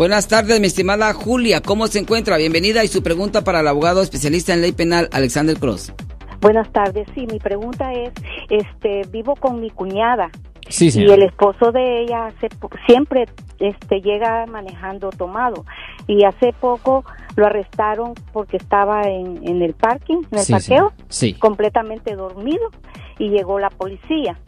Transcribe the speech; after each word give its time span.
Buenas 0.00 0.28
tardes, 0.28 0.58
mi 0.60 0.66
estimada 0.66 1.12
Julia. 1.12 1.60
¿Cómo 1.60 1.86
se 1.86 1.98
encuentra? 1.98 2.38
Bienvenida 2.38 2.82
y 2.82 2.88
su 2.88 3.02
pregunta 3.02 3.44
para 3.44 3.60
el 3.60 3.68
abogado 3.68 4.00
especialista 4.00 4.54
en 4.54 4.62
ley 4.62 4.72
penal, 4.72 5.10
Alexander 5.12 5.58
Cross. 5.58 5.92
Buenas 6.40 6.72
tardes. 6.72 7.06
Sí, 7.14 7.26
mi 7.30 7.38
pregunta 7.38 7.92
es, 7.92 8.10
este, 8.48 9.02
vivo 9.12 9.36
con 9.36 9.60
mi 9.60 9.68
cuñada. 9.68 10.30
Sí, 10.70 10.88
Y 10.94 11.10
el 11.10 11.22
esposo 11.22 11.70
de 11.70 12.00
ella 12.00 12.28
hace, 12.28 12.48
siempre 12.86 13.26
este, 13.58 14.00
llega 14.00 14.46
manejando 14.46 15.10
tomado. 15.10 15.66
Y 16.06 16.24
hace 16.24 16.54
poco 16.58 17.04
lo 17.36 17.44
arrestaron 17.44 18.14
porque 18.32 18.56
estaba 18.56 19.02
en, 19.02 19.46
en 19.46 19.60
el 19.60 19.74
parking, 19.74 20.22
en 20.30 20.38
el 20.38 20.46
parqueo, 20.48 20.94
sí. 21.10 21.34
completamente 21.34 22.16
dormido. 22.16 22.70
Y 23.18 23.28
llegó 23.28 23.58
la 23.58 23.68
policía 23.68 24.38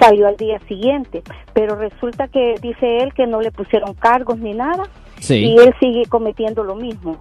salió 0.00 0.26
al 0.26 0.36
día 0.36 0.58
siguiente, 0.66 1.22
pero 1.52 1.76
resulta 1.76 2.28
que 2.28 2.54
dice 2.60 2.98
él 2.98 3.12
que 3.14 3.26
no 3.26 3.40
le 3.40 3.52
pusieron 3.52 3.94
cargos 3.94 4.38
ni 4.38 4.54
nada 4.54 4.84
y 5.28 5.56
él 5.58 5.74
sigue 5.78 6.06
cometiendo 6.08 6.64
lo 6.64 6.74
mismo. 6.74 7.20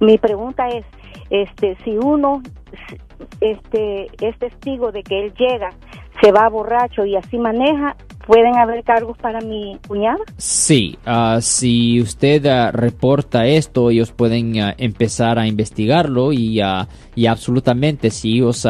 Mi 0.00 0.16
pregunta 0.16 0.68
es, 0.68 0.84
este, 1.30 1.76
si 1.84 1.96
uno 1.96 2.42
este 3.40 4.06
es 4.20 4.38
testigo 4.38 4.92
de 4.92 5.02
que 5.02 5.24
él 5.24 5.34
llega, 5.34 5.70
se 6.22 6.32
va 6.32 6.48
borracho 6.48 7.04
y 7.04 7.16
así 7.16 7.38
maneja, 7.38 7.96
¿Pueden 8.26 8.56
haber 8.58 8.82
cargos 8.82 9.16
para 9.18 9.40
mi 9.40 9.78
cuñada? 9.86 10.18
Sí, 10.36 10.98
uh, 11.06 11.40
si 11.40 12.00
usted 12.00 12.44
uh, 12.44 12.72
reporta 12.72 13.46
esto, 13.46 13.90
ellos 13.90 14.10
pueden 14.10 14.60
uh, 14.60 14.72
empezar 14.78 15.38
a 15.38 15.46
investigarlo 15.46 16.32
y, 16.32 16.60
y 17.14 17.26
absolutamente 17.26 18.10
si 18.10 18.38
ellos 18.38 18.66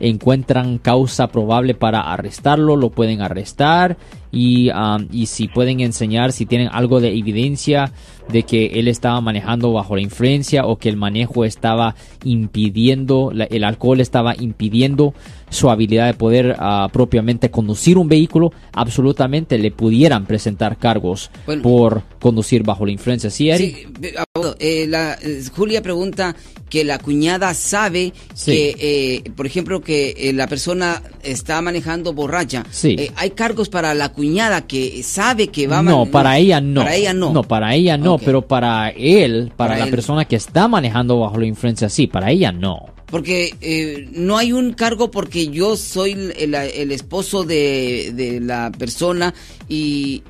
encuentran 0.00 0.78
causa 0.78 1.28
probable 1.28 1.74
para 1.74 2.00
arrestarlo, 2.00 2.74
lo 2.74 2.90
pueden 2.90 3.22
arrestar 3.22 3.96
y, 4.32 4.70
um, 4.70 5.06
y 5.10 5.26
si 5.26 5.48
pueden 5.48 5.80
enseñar 5.80 6.32
si 6.32 6.44
tienen 6.44 6.68
algo 6.70 7.00
de 7.00 7.16
evidencia 7.16 7.92
de 8.28 8.42
que 8.42 8.66
él 8.66 8.88
estaba 8.88 9.20
manejando 9.20 9.72
bajo 9.72 9.96
la 9.96 10.02
influencia 10.02 10.66
o 10.66 10.76
que 10.76 10.88
el 10.88 10.96
manejo 10.96 11.44
estaba 11.44 11.94
impidiendo, 12.24 13.30
el 13.30 13.64
alcohol 13.64 14.00
estaba 14.00 14.34
impidiendo 14.36 15.14
su 15.48 15.70
habilidad 15.70 16.06
de 16.06 16.14
poder 16.14 16.56
propiamente 16.92 17.50
conducir 17.50 17.98
un 17.98 18.08
vehículo, 18.08 18.50
absolutamente 18.72 18.95
le 18.98 19.70
pudieran 19.70 20.26
presentar 20.26 20.78
cargos 20.78 21.30
por 21.62 22.02
conducir 22.20 22.62
bajo 22.62 22.84
la 22.86 22.92
influencia. 22.92 23.30
¿Sí, 23.30 23.50
Eric? 23.50 23.88
Eh, 24.58 24.86
la, 24.88 25.14
eh, 25.14 25.42
Julia 25.54 25.82
pregunta 25.82 26.34
que 26.68 26.84
la 26.84 26.98
cuñada 26.98 27.54
sabe 27.54 28.12
que, 28.44 28.74
eh, 28.78 29.30
por 29.36 29.46
ejemplo, 29.46 29.80
que 29.80 30.32
la 30.34 30.48
persona 30.48 31.02
está 31.22 31.62
manejando 31.62 32.12
borracha. 32.12 32.64
Sí. 32.70 33.10
¿Hay 33.16 33.30
cargos 33.30 33.68
para 33.68 33.94
la 33.94 34.10
cuñada 34.10 34.66
que 34.66 35.02
sabe 35.02 35.48
que 35.48 35.66
va 35.66 35.78
a 35.78 35.82
No, 35.82 36.06
para 36.06 36.38
ella 36.38 36.60
no. 36.60 36.82
Para 36.82 36.96
ella 36.96 37.14
no. 37.14 37.32
No, 37.32 37.42
para 37.42 37.74
ella 37.74 37.96
no, 37.96 38.18
pero 38.18 38.42
para 38.42 38.90
él, 38.90 39.52
para, 39.56 39.78
la 39.78 39.86
persona 39.86 40.24
que 40.24 40.36
está 40.36 40.68
manejando 40.68 41.20
bajo 41.20 41.38
la 41.38 41.46
influencia, 41.46 41.88
sí, 41.88 42.06
para 42.06 42.30
ella 42.30 42.52
no. 42.52 42.95
Porque 43.06 43.54
eh, 43.60 44.08
no 44.12 44.36
hay 44.36 44.52
un 44.52 44.72
cargo 44.72 45.10
porque 45.10 45.48
yo 45.48 45.76
soy 45.76 46.32
el, 46.36 46.92
esposo 46.92 47.44
de, 47.44 48.40
la 48.42 48.72
persona 48.72 49.32
y, 49.68 50.22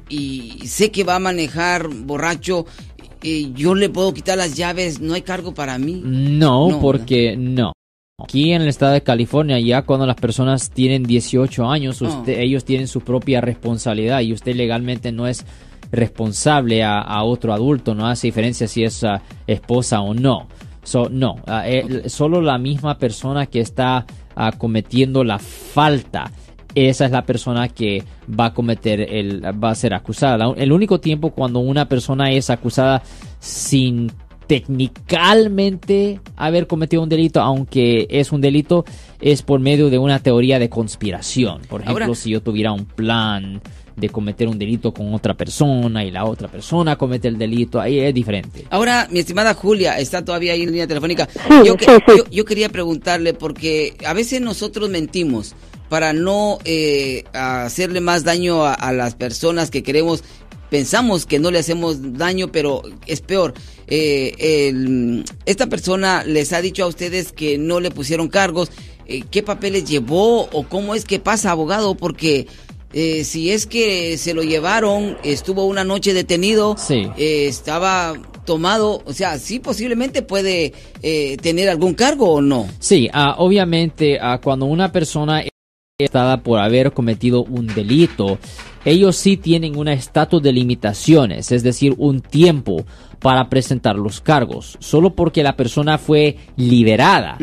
sé 0.65 0.91
que 0.91 1.05
va 1.05 1.17
a 1.17 1.21
manejar 1.21 1.89
borracho. 1.89 2.67
y 3.23 3.53
yo 3.55 3.75
le 3.75 3.89
puedo 3.89 4.13
quitar 4.13 4.37
las 4.37 4.57
llaves, 4.57 5.01
¿no 5.01 5.15
hay 5.15 5.23
cargo 5.23 5.55
para 5.55 5.79
mí? 5.79 6.03
No, 6.05 6.79
porque 6.81 7.37
no. 7.37 7.73
Aquí 8.19 8.53
en 8.53 8.63
el 8.63 8.69
estado 8.69 8.95
de 8.95 9.03
California, 9.03 9.61
ya 9.61 9.83
cuando 9.83 10.07
las 10.07 10.17
personas 10.17 10.71
tienen 10.71 11.03
18 11.03 11.69
años, 11.69 12.03
ellos 12.27 12.65
tienen 12.65 12.89
su 12.89 13.03
propia 13.03 13.43
responsabilidad 13.43 14.21
y 14.21 14.33
usted 14.33 14.55
legalmente 14.57 15.13
no 15.13 15.27
es 15.27 15.45
responsable 15.93 16.83
a, 16.83 17.23
otro 17.25 17.53
adulto, 17.53 17.95
no 17.95 18.07
hace 18.07 18.29
diferencia 18.29 18.69
si 18.69 18.85
es 18.85 19.05
ah, 19.05 19.21
esposa 19.47 20.01
o 20.01 20.15
no. 20.15 20.49
So, 20.87 21.09
no, 21.11 21.35
ah, 21.49 21.69
eh, 21.69 22.09
solo 22.09 22.41
la 22.41 22.59
misma 22.59 22.97
persona 22.97 23.47
que 23.47 23.59
está 23.59 24.07
ah, 24.37 24.53
cometiendo 24.57 25.25
la 25.25 25.41
falta, 25.41 26.31
esa 26.77 27.07
es 27.07 27.11
la 27.11 27.27
persona 27.27 27.69
que 27.69 28.05
va 28.29 28.47
a 28.47 28.55
cometer, 28.55 29.01
el, 29.01 29.43
va 29.43 29.71
a 29.71 29.75
ser 29.75 29.95
acusada. 29.95 30.55
El 30.57 30.71
único 30.71 31.01
tiempo 31.01 31.31
cuando 31.31 31.59
una 31.59 31.89
persona 31.89 32.31
es 32.31 32.51
acusada 32.51 33.03
sin 33.41 34.13
técnicamente 34.47 36.21
haber 36.37 36.69
cometido 36.69 37.03
un 37.03 37.09
delito, 37.09 37.41
aunque 37.41 38.07
es 38.09 38.31
un 38.31 38.41
delito, 38.41 38.85
es 39.21 39.43
por 39.43 39.59
medio 39.59 39.91
de 39.91 39.99
una 39.99 40.21
teoría 40.21 40.61
de 40.61 40.69
conspiración. 40.69 41.63
Por 41.69 41.83
ejemplo, 41.83 42.15
si 42.15 42.31
yo 42.31 42.43
tuviera 42.43 42.71
un 42.71 42.85
plan 42.85 43.61
de 43.97 44.11
cometer 44.11 44.47
un 44.47 44.59
delito 44.59 44.93
con 44.93 45.15
otra 45.15 45.35
persona 45.35 46.05
y 46.05 46.11
la 46.11 46.25
otra 46.25 46.49
persona 46.49 46.97
comete 46.97 47.29
el 47.29 47.39
delito, 47.39 47.81
ahí 47.81 47.99
es 47.99 48.13
diferente. 48.15 48.67
Ahora, 48.71 49.09
mi 49.11 49.21
estimada 49.21 49.55
Julia, 49.55 49.99
está 49.99 50.25
todavía 50.25 50.53
ahí 50.53 50.63
en 50.63 50.71
línea 50.71 50.87
telefónica. 50.87 51.29
yo, 51.65 51.77
yo, 52.31 52.45
quería 52.45 52.69
preguntarle, 52.69 53.33
porque 53.33 53.97
a 54.07 54.13
veces 54.13 54.41
nosotros 54.41 54.91
mentimos 54.91 55.55
para 55.89 56.13
no 56.13 56.59
eh, 56.65 57.25
hacerle 57.33 58.01
más 58.01 58.25
daño 58.25 58.65
a, 58.67 58.93
las 58.93 59.15
personas 59.15 59.71
que 59.71 59.83
queremos 59.83 60.25
pensamos 60.71 61.27
que 61.27 61.39
no 61.39 61.53
le 61.53 61.61
hacemos 61.61 62.15
daño, 62.19 62.51
pero 62.51 62.83
es 63.07 63.21
peor. 63.21 63.55
Eh, 63.87 65.23
esta 65.47 65.69
persona 65.69 66.25
les 66.25 66.53
ha 66.53 66.61
dicho 66.61 66.83
a 66.83 66.89
ustedes 66.89 67.31
que 67.31 67.57
no 67.57 67.79
le 67.79 67.93
pusieron 67.93 68.29
cargos. 68.29 68.71
Eh, 69.07 69.23
¿Qué 69.31 69.43
papeles 69.45 69.85
llevó 69.85 70.43
o 70.51 70.67
cómo 70.69 70.97
es 70.97 71.05
que 71.05 71.21
pasa, 71.21 71.53
abogado? 71.53 71.95
Porque 71.95 72.49
eh, 72.93 73.25
si 73.25 73.51
es 73.51 73.67
que 73.67 74.17
se 74.17 74.35
lo 74.35 74.43
llevaron, 74.43 75.17
estuvo 75.23 75.67
una 75.67 75.85
noche 75.85 76.15
detenido, 76.15 76.77
eh, 76.91 77.47
estaba 77.47 78.15
tomado, 78.45 79.03
o 79.05 79.13
sea, 79.13 79.39
sí 79.39 79.59
posiblemente 79.59 80.23
puede 80.23 80.73
eh, 81.03 81.37
tener 81.39 81.69
algún 81.69 81.95
cargo 81.95 82.33
o 82.33 82.41
no. 82.41 82.69
Sí, 82.79 83.09
ah, 83.13 83.35
obviamente 83.39 84.19
ah, 84.21 84.41
cuando 84.43 84.67
una 84.67 84.93
persona 84.93 85.43
está 85.99 86.43
por 86.43 86.59
haber 86.61 86.93
cometido 86.93 87.43
un 87.43 87.67
delito, 87.67 88.39
ellos 88.85 89.17
sí 89.17 89.37
tienen 89.37 89.77
un 89.77 89.89
estatus 89.89 90.43
de 90.43 90.53
limitaciones, 90.53 91.51
es 91.51 91.63
decir, 91.63 91.95
un 91.99 92.21
tiempo 92.21 92.85
para 93.19 93.49
presentar 93.49 93.97
los 93.97 94.21
cargos, 94.21 94.77
solo 94.79 95.15
porque 95.15 95.43
la 95.43 95.57
persona 95.57 95.99
fue 95.99 96.37
liberada 96.57 97.37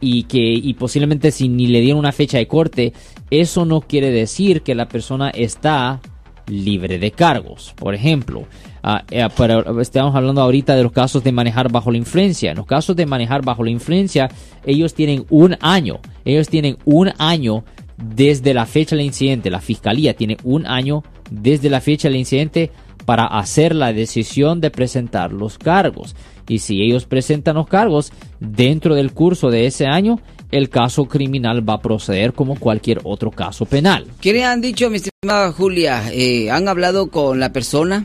y 0.00 0.24
que 0.24 0.40
y 0.40 0.74
posiblemente 0.74 1.30
si 1.30 1.48
ni 1.48 1.66
le 1.68 1.80
dieron 1.80 2.00
una 2.00 2.12
fecha 2.12 2.38
de 2.38 2.48
corte, 2.48 2.92
eso 3.30 3.64
no 3.64 3.80
quiere 3.80 4.10
decir 4.10 4.62
que 4.62 4.74
la 4.74 4.88
persona 4.88 5.30
está 5.30 6.00
libre 6.46 6.98
de 6.98 7.10
cargos. 7.10 7.74
Por 7.76 7.94
ejemplo, 7.94 8.44
uh, 8.82 9.80
estamos 9.80 10.14
hablando 10.14 10.40
ahorita 10.40 10.74
de 10.74 10.82
los 10.82 10.92
casos 10.92 11.22
de 11.22 11.32
manejar 11.32 11.70
bajo 11.70 11.90
la 11.90 11.98
influencia. 11.98 12.50
En 12.50 12.56
los 12.56 12.66
casos 12.66 12.96
de 12.96 13.06
manejar 13.06 13.44
bajo 13.44 13.64
la 13.64 13.70
influencia, 13.70 14.30
ellos 14.64 14.94
tienen 14.94 15.24
un 15.30 15.56
año, 15.60 16.00
ellos 16.24 16.48
tienen 16.48 16.78
un 16.84 17.12
año 17.18 17.64
desde 17.96 18.54
la 18.54 18.66
fecha 18.66 18.96
del 18.96 19.06
incidente. 19.06 19.50
La 19.50 19.60
fiscalía 19.60 20.14
tiene 20.14 20.36
un 20.44 20.66
año 20.66 21.02
desde 21.30 21.70
la 21.70 21.80
fecha 21.80 22.08
del 22.08 22.16
incidente 22.16 22.70
para 23.04 23.26
hacer 23.26 23.74
la 23.74 23.92
decisión 23.92 24.60
de 24.60 24.70
presentar 24.70 25.32
los 25.32 25.58
cargos. 25.58 26.14
Y 26.46 26.58
si 26.58 26.82
ellos 26.82 27.06
presentan 27.06 27.56
los 27.56 27.66
cargos 27.66 28.12
dentro 28.40 28.94
del 28.94 29.12
curso 29.12 29.50
de 29.50 29.66
ese 29.66 29.86
año, 29.86 30.20
el 30.50 30.70
caso 30.70 31.06
criminal 31.06 31.68
va 31.68 31.74
a 31.74 31.80
proceder 31.80 32.32
como 32.32 32.58
cualquier 32.58 33.00
otro 33.04 33.30
caso 33.30 33.66
penal. 33.66 34.06
¿Qué 34.20 34.32
le 34.32 34.44
han 34.44 34.60
dicho, 34.60 34.90
mi 34.90 34.96
estimada 34.96 35.52
Julia? 35.52 36.02
Eh, 36.12 36.50
¿Han 36.50 36.68
hablado 36.68 37.10
con 37.10 37.40
la 37.40 37.52
persona? 37.52 38.04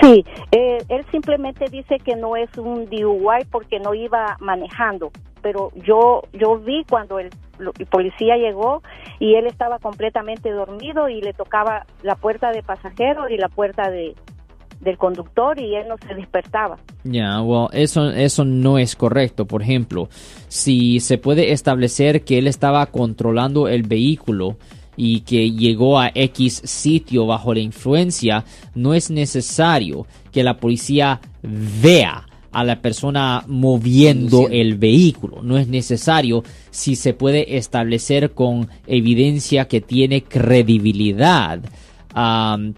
Sí, 0.00 0.24
eh, 0.50 0.78
él 0.88 1.04
simplemente 1.12 1.66
dice 1.70 1.98
que 2.04 2.16
no 2.16 2.36
es 2.36 2.50
un 2.58 2.86
DUI 2.86 3.44
porque 3.50 3.78
no 3.78 3.94
iba 3.94 4.36
manejando, 4.40 5.12
pero 5.42 5.70
yo 5.76 6.22
yo 6.32 6.58
vi 6.58 6.84
cuando 6.88 7.20
el, 7.20 7.30
el, 7.60 7.86
policía 7.86 8.36
llegó 8.36 8.82
y 9.20 9.34
él 9.36 9.46
estaba 9.46 9.78
completamente 9.78 10.50
dormido 10.50 11.08
y 11.08 11.20
le 11.20 11.32
tocaba 11.34 11.86
la 12.02 12.16
puerta 12.16 12.50
de 12.50 12.64
pasajero 12.64 13.28
y 13.28 13.36
la 13.36 13.48
puerta 13.48 13.88
de, 13.88 14.16
del 14.80 14.98
conductor 14.98 15.58
y 15.58 15.74
él 15.74 15.88
no 15.88 15.96
se 16.06 16.14
despertaba. 16.14 16.78
Ya, 17.04 17.42
eso, 17.72 18.10
eso 18.10 18.44
no 18.44 18.78
es 18.78 18.96
correcto. 18.96 19.46
Por 19.46 19.62
ejemplo, 19.62 20.08
si 20.48 21.00
se 21.00 21.18
puede 21.18 21.52
establecer 21.52 22.22
que 22.24 22.38
él 22.38 22.46
estaba 22.46 22.86
controlando 22.86 23.68
el 23.68 23.82
vehículo 23.82 24.56
y 24.96 25.20
que 25.20 25.50
llegó 25.50 25.98
a 25.98 26.10
X 26.14 26.62
sitio 26.64 27.26
bajo 27.26 27.52
la 27.52 27.60
influencia, 27.60 28.44
no 28.74 28.94
es 28.94 29.10
necesario 29.10 30.06
que 30.32 30.42
la 30.42 30.56
policía 30.58 31.20
vea 31.42 32.26
a 32.52 32.64
la 32.64 32.80
persona 32.80 33.44
moviendo 33.46 34.48
el 34.50 34.76
vehículo. 34.76 35.42
No 35.42 35.58
es 35.58 35.68
necesario 35.68 36.42
si 36.70 36.96
se 36.96 37.12
puede 37.12 37.58
establecer 37.58 38.30
con 38.32 38.68
evidencia 38.86 39.68
que 39.68 39.82
tiene 39.82 40.22
credibilidad 40.22 41.60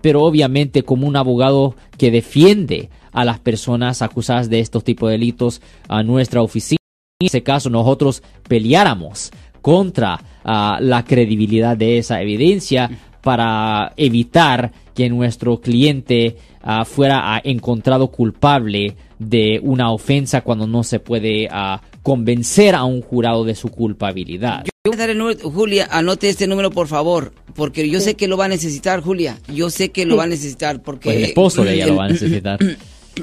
pero 0.02 0.22
obviamente 0.22 0.82
como 0.82 1.06
un 1.06 1.16
abogado 1.16 1.76
que 1.96 2.10
defiende 2.10 2.90
a 3.12 3.24
las 3.24 3.38
personas 3.38 4.02
acusadas 4.02 4.50
de 4.50 4.60
estos 4.60 4.82
tipos 4.82 5.08
de 5.08 5.12
delitos 5.12 5.62
a 5.88 6.02
nuestra 6.02 6.42
oficina, 6.42 6.78
en 7.20 7.26
ese 7.26 7.42
caso 7.42 7.70
nosotros 7.70 8.22
peleáramos 8.48 9.30
contra 9.62 10.20
ah, 10.44 10.78
la 10.80 11.04
credibilidad 11.04 11.76
de 11.76 11.98
esa 11.98 12.20
evidencia 12.20 12.90
para 13.22 13.92
evitar 13.96 14.72
que 14.98 15.08
nuestro 15.08 15.60
cliente 15.60 16.34
ah, 16.60 16.84
fuera 16.84 17.40
encontrado 17.44 18.08
culpable 18.08 18.96
de 19.20 19.60
una 19.62 19.92
ofensa 19.92 20.40
cuando 20.40 20.66
no 20.66 20.82
se 20.82 20.98
puede 20.98 21.46
ah, 21.52 21.80
convencer 22.02 22.74
a 22.74 22.82
un 22.82 23.00
jurado 23.00 23.44
de 23.44 23.54
su 23.54 23.68
culpabilidad. 23.68 24.64
Yo 24.64 24.90
voy 24.90 24.94
a 24.94 24.98
dar 24.98 25.10
el 25.10 25.18
número, 25.18 25.38
Julia, 25.52 25.86
anote 25.88 26.28
este 26.28 26.48
número 26.48 26.72
por 26.72 26.88
favor, 26.88 27.32
porque 27.54 27.88
yo 27.88 28.00
sé 28.00 28.16
que 28.16 28.26
lo 28.26 28.36
va 28.36 28.46
a 28.46 28.48
necesitar, 28.48 29.00
Julia. 29.00 29.38
Yo 29.46 29.70
sé 29.70 29.90
que 29.90 30.04
lo 30.04 30.16
va 30.16 30.24
a 30.24 30.26
necesitar 30.26 30.82
porque... 30.82 31.10
el 31.10 31.24
esposo 31.26 31.62
de 31.62 31.74
ella 31.74 31.86
lo 31.86 31.94
va 31.94 32.06
a 32.06 32.08
necesitar. 32.08 32.58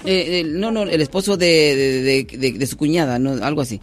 Eh, 0.03 0.43
no, 0.45 0.71
no, 0.71 0.81
el 0.81 0.99
esposo 0.99 1.37
de, 1.37 2.25
de, 2.29 2.65
su 2.65 2.75
cuñada, 2.75 3.17
no, 3.17 3.41
algo 3.41 3.61
así. 3.61 3.79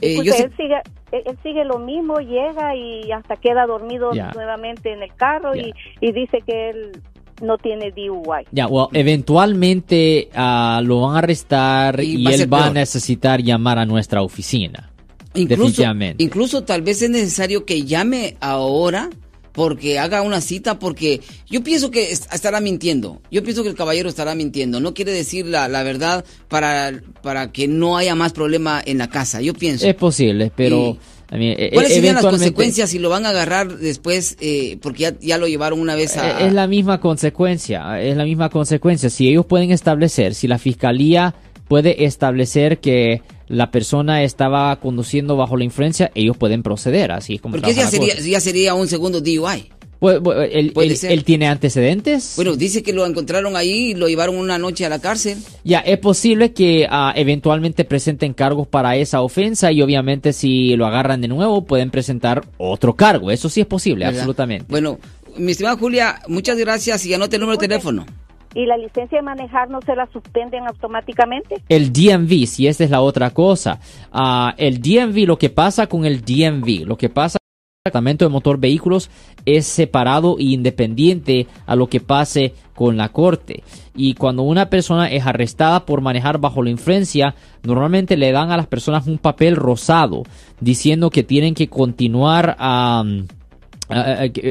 Eh, 0.00 0.14
pues 0.14 0.38
él, 0.38 0.52
sigue, 0.56 0.76
él 1.10 1.36
sigue 1.42 1.64
lo 1.64 1.80
mismo, 1.80 2.20
llega 2.20 2.76
y 2.76 3.10
hasta 3.10 3.34
queda 3.34 3.66
dormido 3.66 4.12
nuevamente 4.12 4.92
en 4.92 5.02
el 5.02 5.12
carro 5.16 5.56
y, 5.56 5.74
y 6.00 6.12
dice 6.12 6.42
que 6.46 6.70
él 6.70 6.92
no 7.40 7.58
tiene 7.58 7.90
DUI. 7.90 8.46
Ya, 8.52 8.66
well, 8.66 8.88
eventualmente 8.92 10.28
uh, 10.34 10.82
lo 10.82 11.02
van 11.02 11.16
a 11.16 11.18
arrestar 11.18 12.00
y, 12.02 12.26
él 12.26 12.52
va 12.52 12.66
a 12.66 12.70
necesitar 12.70 13.42
llamar 13.42 13.78
a 13.78 13.86
nuestra 13.86 14.22
oficina. 14.22 14.90
Incluso, 15.34 15.82
incluso 16.16 16.64
tal 16.64 16.82
vez 16.82 17.02
es 17.02 17.10
necesario 17.10 17.64
que 17.64 17.84
llame 17.84 18.36
ahora 18.40 19.10
porque 19.52 19.98
haga 19.98 20.22
una 20.22 20.40
cita, 20.40 20.78
porque 20.78 21.20
yo 21.48 21.62
pienso 21.62 21.90
que 21.90 22.10
estará 22.10 22.60
mintiendo. 22.60 23.20
Yo 23.30 23.42
pienso 23.42 23.62
que 23.62 23.68
el 23.68 23.74
caballero 23.74 24.08
estará 24.08 24.34
mintiendo. 24.34 24.80
No 24.80 24.94
quiere 24.94 25.12
decir 25.12 25.46
la, 25.46 25.68
la 25.68 25.82
verdad 25.82 26.24
para, 26.48 27.00
para 27.22 27.52
que 27.52 27.68
no 27.68 27.96
haya 27.96 28.14
más 28.14 28.32
problema 28.32 28.82
en 28.84 28.98
la 28.98 29.08
casa. 29.08 29.40
Yo 29.40 29.54
pienso. 29.54 29.86
Es 29.86 29.94
posible, 29.94 30.52
pero... 30.54 30.96
E, 31.30 31.70
¿Cuáles 31.74 31.92
serían 31.92 32.14
las 32.14 32.24
consecuencias 32.24 32.88
si 32.88 32.98
lo 32.98 33.10
van 33.10 33.26
a 33.26 33.30
agarrar 33.30 33.76
después 33.76 34.38
eh, 34.40 34.78
porque 34.80 35.02
ya, 35.02 35.18
ya, 35.20 35.36
lo 35.36 35.46
llevaron 35.46 35.78
una 35.78 35.94
vez 35.94 36.16
a... 36.16 36.40
Es 36.40 36.54
la 36.54 36.66
misma 36.66 37.00
consecuencia, 37.00 38.00
es 38.00 38.16
la 38.16 38.24
misma 38.24 38.48
consecuencia. 38.48 39.10
Si 39.10 39.28
ellos 39.28 39.44
pueden 39.44 39.70
establecer, 39.70 40.34
si 40.34 40.48
la 40.48 40.58
fiscalía 40.58 41.34
puede 41.68 42.04
establecer 42.04 42.78
que 42.78 43.22
la 43.46 43.70
persona 43.70 44.22
estaba 44.22 44.74
conduciendo 44.80 45.36
bajo 45.36 45.56
la 45.56 45.64
influencia, 45.64 46.10
ellos 46.14 46.36
pueden 46.36 46.62
proceder, 46.62 47.12
así 47.12 47.36
es 47.36 47.40
como 47.40 47.52
Porque 47.52 47.74
ya 47.74 47.88
sería, 47.88 48.14
ya 48.14 48.40
sería 48.40 48.74
un 48.74 48.88
segundo 48.88 49.20
DUI. 49.20 49.70
Pues, 50.00 51.02
él, 51.02 51.24
tiene 51.24 51.48
antecedentes? 51.48 52.34
Bueno, 52.36 52.54
dice 52.54 52.84
que 52.84 52.92
lo 52.92 53.04
encontraron 53.04 53.56
ahí 53.56 53.90
y 53.90 53.94
lo 53.94 54.08
llevaron 54.08 54.36
una 54.36 54.56
noche 54.56 54.86
a 54.86 54.88
la 54.88 55.00
cárcel. 55.00 55.38
Ya, 55.64 55.80
es 55.80 55.98
posible 55.98 56.52
que 56.52 56.86
ah, 56.88 57.12
eventualmente 57.16 57.84
presenten 57.84 58.32
cargos 58.32 58.68
para 58.68 58.96
esa 58.96 59.22
ofensa 59.22 59.72
y 59.72 59.82
obviamente 59.82 60.32
si 60.32 60.76
lo 60.76 60.86
agarran 60.86 61.20
de 61.20 61.26
nuevo 61.26 61.64
pueden 61.64 61.90
presentar 61.90 62.46
otro 62.58 62.94
cargo. 62.94 63.32
Eso 63.32 63.48
sí 63.48 63.60
es 63.60 63.66
posible, 63.66 64.04
absolutamente. 64.04 64.66
Bueno, 64.68 65.00
mi 65.36 65.50
estimada 65.50 65.76
Julia, 65.76 66.20
muchas 66.28 66.56
gracias 66.58 67.04
y 67.04 67.12
anote 67.12 67.36
el 67.36 67.40
número 67.40 67.58
de 67.58 67.66
teléfono. 67.66 68.06
¿Y 68.54 68.66
la 68.66 68.76
licencia 68.76 69.18
de 69.18 69.22
manejar 69.22 69.70
no 69.70 69.80
se 69.82 69.94
la 69.94 70.06
suspenden 70.06 70.66
automáticamente? 70.66 71.62
El 71.68 71.92
DMV, 71.92 72.46
si 72.46 72.66
esa 72.66 72.84
es 72.84 72.90
la 72.90 73.00
otra 73.00 73.30
cosa. 73.30 73.80
Ah, 74.12 74.54
el 74.56 74.80
DMV, 74.80 75.26
lo 75.26 75.38
que 75.38 75.50
pasa 75.50 75.86
con 75.86 76.04
el 76.04 76.22
DMV, 76.22 76.86
lo 76.86 76.96
que 76.96 77.08
pasa 77.08 77.38
el 77.38 77.90
Departamento 77.90 78.24
de 78.24 78.30
Motor 78.30 78.58
Vehículos 78.58 79.10
es 79.44 79.66
separado 79.66 80.36
e 80.38 80.44
independiente 80.44 81.46
a 81.66 81.76
lo 81.76 81.88
que 81.88 82.00
pase 82.00 82.54
con 82.74 82.96
la 82.96 83.10
corte. 83.10 83.62
Y 83.94 84.14
cuando 84.14 84.42
una 84.42 84.70
persona 84.70 85.08
es 85.10 85.26
arrestada 85.26 85.84
por 85.84 86.00
manejar 86.00 86.38
bajo 86.38 86.62
la 86.62 86.70
influencia, 86.70 87.34
normalmente 87.62 88.16
le 88.16 88.32
dan 88.32 88.50
a 88.50 88.56
las 88.56 88.66
personas 88.66 89.06
un 89.06 89.18
papel 89.18 89.56
rosado 89.56 90.22
diciendo 90.60 91.10
que 91.10 91.22
tienen 91.22 91.54
que 91.54 91.68
continuar 91.68 92.56